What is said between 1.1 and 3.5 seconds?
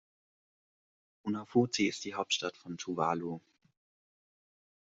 Funafuti ist die Hauptstadt von Tuvalu.